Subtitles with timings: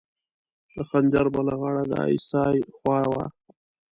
[0.75, 3.25] د خنجر بله غاړه د ای اس ای خوا وه.